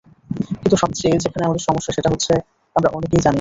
[0.59, 2.33] কিন্তু সবচেয়ে যেখানে আমাদের সমস্যা, সেটা হচ্ছে
[2.75, 3.29] আমরা অনেকেই জানি না।